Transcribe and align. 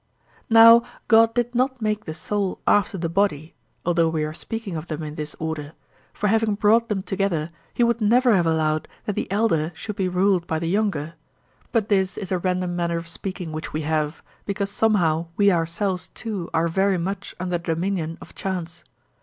Now 0.49 0.81
God 1.07 1.35
did 1.35 1.53
not 1.53 1.79
make 1.79 2.05
the 2.05 2.15
soul 2.15 2.59
after 2.65 2.97
the 2.97 3.07
body, 3.07 3.53
although 3.85 4.09
we 4.09 4.23
are 4.23 4.33
speaking 4.33 4.75
of 4.75 4.87
them 4.87 5.03
in 5.03 5.13
this 5.13 5.35
order; 5.37 5.73
for 6.11 6.25
having 6.25 6.55
brought 6.55 6.89
them 6.89 7.03
together 7.03 7.51
he 7.71 7.83
would 7.83 8.01
never 8.01 8.33
have 8.35 8.47
allowed 8.47 8.87
that 9.05 9.13
the 9.15 9.29
elder 9.31 9.71
should 9.75 9.95
be 9.95 10.09
ruled 10.09 10.47
by 10.47 10.57
the 10.57 10.65
younger; 10.65 11.13
but 11.71 11.87
this 11.87 12.17
is 12.17 12.31
a 12.31 12.39
random 12.39 12.75
manner 12.75 12.97
of 12.97 13.07
speaking 13.07 13.51
which 13.51 13.73
we 13.73 13.81
have, 13.81 14.23
because 14.47 14.71
somehow 14.71 15.27
we 15.37 15.51
ourselves 15.51 16.07
too 16.15 16.49
are 16.51 16.67
very 16.67 16.97
much 16.97 17.35
under 17.39 17.59
the 17.59 17.63
dominion 17.75 18.17
of 18.21 18.33
chance. 18.33 18.83